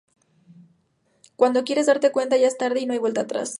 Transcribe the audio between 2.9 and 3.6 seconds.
hay vuelta atrás.